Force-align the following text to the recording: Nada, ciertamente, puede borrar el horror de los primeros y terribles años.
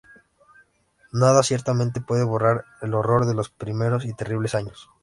Nada, 1.11 1.43
ciertamente, 1.43 2.01
puede 2.01 2.23
borrar 2.23 2.65
el 2.81 2.95
horror 2.95 3.27
de 3.27 3.35
los 3.35 3.49
primeros 3.51 4.03
y 4.05 4.15
terribles 4.15 4.55
años. 4.55 4.89